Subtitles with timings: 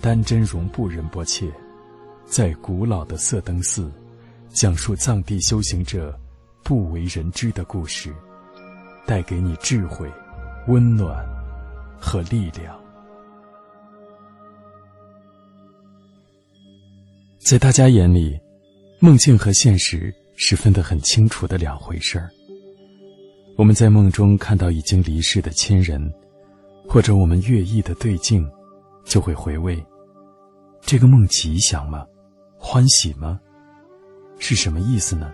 [0.00, 1.50] 丹真容布仁波切，
[2.24, 3.90] 在古老的色灯寺，
[4.50, 6.16] 讲述藏地修行者
[6.62, 8.14] 不为人知的故事，
[9.06, 10.10] 带给你智慧、
[10.68, 11.26] 温暖
[11.98, 12.78] 和力量。
[17.38, 18.38] 在大家眼里，
[19.00, 22.28] 梦境和现实是分得很清楚的两回事儿。
[23.56, 26.12] 我们在梦中看到已经离世的亲人，
[26.88, 28.48] 或者我们乐意的对镜，
[29.04, 29.82] 就会回味：
[30.86, 32.06] 这个梦吉祥吗？
[32.56, 33.40] 欢喜吗？
[34.38, 35.32] 是什么意思呢？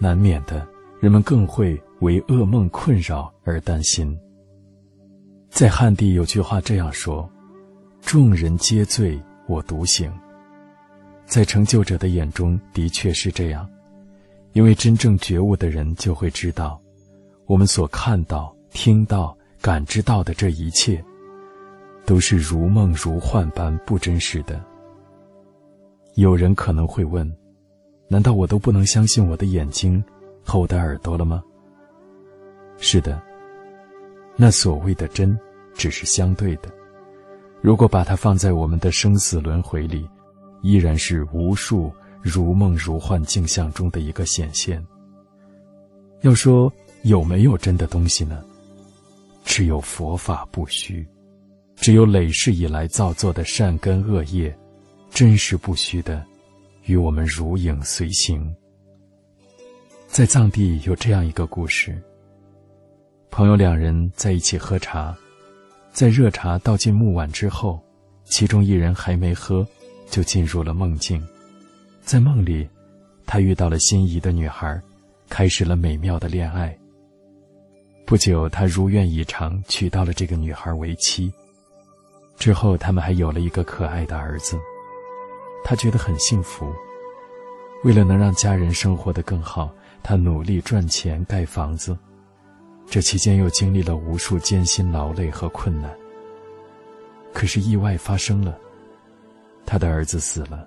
[0.00, 0.66] 难免的，
[0.98, 4.18] 人们更会为噩梦困扰而担心。
[5.50, 7.30] 在汉地有句话这样说
[8.02, 10.12] ：“众人皆醉，我独醒。”
[11.26, 13.70] 在成就者的眼中，的确是这样，
[14.52, 16.80] 因为真正觉悟的人就会知道。
[17.46, 21.00] 我们所看到、听到、感知到的这一切，
[22.04, 24.60] 都是如梦如幻般不真实的。
[26.14, 27.30] 有人可能会问：
[28.08, 30.02] 难道我都不能相信我的眼睛
[30.44, 31.42] 和我的耳朵了吗？
[32.78, 33.20] 是的，
[34.36, 35.38] 那所谓的真，
[35.74, 36.68] 只是相对的。
[37.60, 40.08] 如果把它放在我们的生死轮回里，
[40.62, 41.92] 依然是无数
[42.22, 44.84] 如梦如幻镜像中的一个显现。
[46.22, 46.72] 要说。
[47.04, 48.44] 有没有真的东西呢？
[49.42, 51.02] 只有佛法不虚，
[51.80, 54.54] 只有累世以来造作的善根恶业，
[55.10, 56.22] 真实不虚的，
[56.84, 58.54] 与我们如影随形。
[60.06, 61.98] 在藏地有这样一个故事：
[63.30, 65.16] 朋友两人在一起喝茶，
[65.90, 67.80] 在热茶倒进木碗之后，
[68.24, 69.66] 其中一人还没喝，
[70.10, 71.26] 就进入了梦境。
[72.02, 72.68] 在梦里，
[73.24, 74.78] 他遇到了心仪的女孩，
[75.30, 76.76] 开始了美妙的恋爱。
[78.04, 81.32] 不久，他如愿以偿娶到了这个女孩为妻。
[82.40, 84.58] 之后，他们还有了一个可爱的儿子。
[85.62, 86.74] 他觉得很幸福。
[87.84, 89.70] 为了能让家人生活得更好，
[90.02, 91.96] 他努力赚钱盖房子。
[92.88, 95.94] 这期间又经历了无数艰辛劳累和困难。
[97.34, 98.58] 可是意外发生了，
[99.66, 100.66] 他的儿子死了。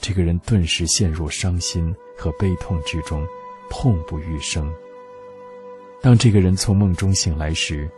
[0.00, 3.26] 这个人顿时陷入伤心和悲痛之中，
[3.68, 4.72] 痛不欲生。
[6.00, 7.88] 当这个人从梦中醒来时，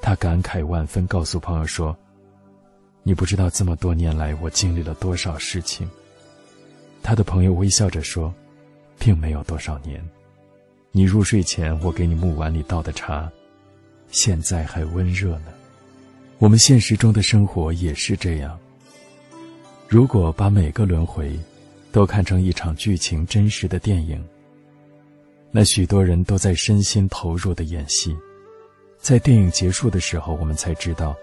[0.00, 1.96] 他感慨万分，告诉朋友说
[3.06, 5.88] ：“你不知道这么多年来我经历了多少事情。”
[7.04, 8.34] 他的朋友微笑着说
[8.98, 10.04] ：“并没有多少年，
[10.90, 13.30] 你入睡前我给你木碗里倒的茶，
[14.10, 15.54] 现在还温热呢。”
[16.38, 18.58] 我们现实中的生活也是这样。
[19.86, 21.38] 如果把每个轮回
[21.92, 24.20] 都看成一场剧情真实的电影。
[25.52, 28.14] 那许多人都在身心投入的演戏，
[28.98, 31.16] 在电影结束的时候，我们才知道，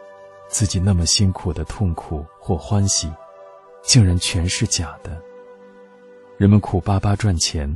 [0.54, 3.12] 自己那么辛苦的痛苦或欢喜，
[3.82, 5.20] 竟然全是假的。
[6.38, 7.76] 人们苦巴巴赚钱，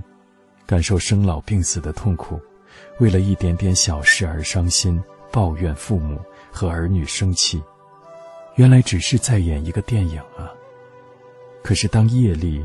[0.63, 2.39] 感受生老病死的痛苦，
[2.99, 6.21] 为了一点点小事而伤心，抱怨父母
[6.51, 7.59] 和儿女生气，
[8.57, 10.53] 原来只是在演一个电影啊。
[11.63, 12.63] 可是当业力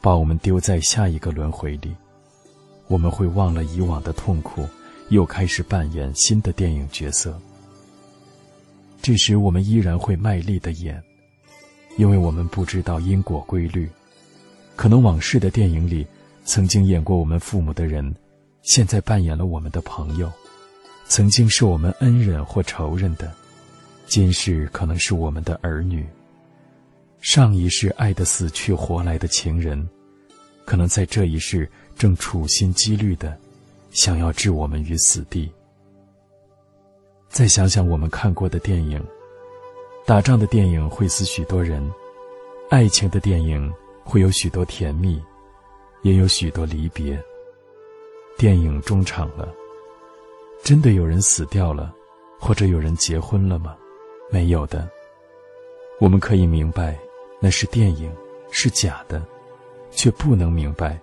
[0.00, 1.94] 把我们丢在下一个轮回里。
[2.88, 4.66] 我们会忘了以往的痛苦，
[5.10, 7.38] 又开始扮演新的电影角色。
[9.02, 11.02] 这时，我们依然会卖力的演，
[11.96, 13.90] 因为我们不知道因果规律。
[14.76, 16.06] 可能往事的电影里，
[16.44, 18.14] 曾经演过我们父母的人，
[18.62, 20.28] 现在扮演了我们的朋友；
[21.08, 23.34] 曾经是我们恩人或仇人的，
[24.06, 26.04] 今世可能是我们的儿女；
[27.20, 29.84] 上一世爱的死去活来的情人。
[30.64, 31.68] 可能在这一世
[31.98, 33.36] 正处心积虑的，
[33.90, 35.50] 想要置我们于死地。
[37.32, 39.02] 再想想我们看过的电影，
[40.04, 41.82] 打仗的电影会死许多人，
[42.68, 43.72] 爱情的电影
[44.04, 45.18] 会有许多甜蜜，
[46.02, 47.18] 也有许多离别。
[48.36, 49.50] 电影中场了，
[50.62, 51.90] 真的有人死掉了，
[52.38, 53.74] 或者有人结婚了吗？
[54.30, 54.86] 没有的。
[56.00, 56.98] 我们可以明白，
[57.40, 58.14] 那是电影，
[58.50, 59.24] 是假的。
[59.90, 61.00] 却不能明白，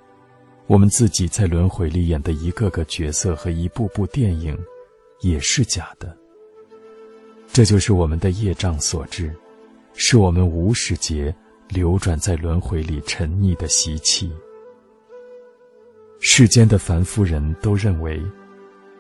[0.68, 4.58] 我们自己在轮回里演的一个个角色和一部部电影，
[5.22, 6.16] 也是假的。
[7.52, 9.36] 这就是我们的业障所致，
[9.94, 11.34] 是我们无始劫
[11.68, 14.32] 流转在轮回里沉溺的习气。
[16.22, 18.22] 世间的凡夫人都认为，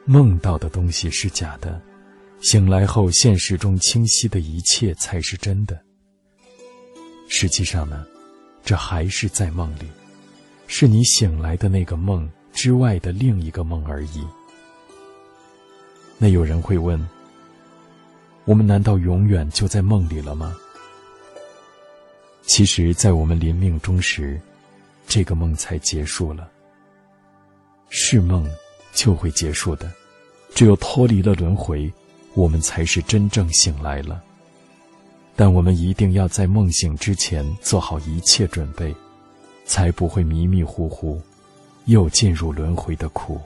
[0.05, 1.81] 梦到的东西是假的，
[2.41, 5.79] 醒来后现实中清晰的一切才是真的。
[7.27, 8.05] 实际上呢？
[8.61, 9.87] 这还是在梦里，
[10.67, 14.27] 是你醒来的那个梦之外的另一个梦而已。
[16.17, 16.99] 那有人会问：
[18.49, 20.57] 我们难道永远就在梦里了吗？
[22.47, 24.41] 其实，在我们临命终时，
[25.05, 26.49] 这个梦才结束了。
[27.89, 28.49] 是梦，
[28.91, 29.91] 就会结束的。
[30.55, 31.93] 只有脱离了轮回，
[32.33, 34.19] 我们才是真正醒来了。
[35.35, 38.95] 但我们一定要在梦醒之前做好一切准备，
[39.67, 41.21] 才不会迷迷糊糊，
[41.85, 43.39] 又进入轮回的苦，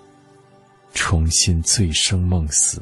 [0.94, 2.82] 重新醉生梦死。